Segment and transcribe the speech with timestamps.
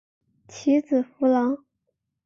[0.47, 1.59] 其子苻朗。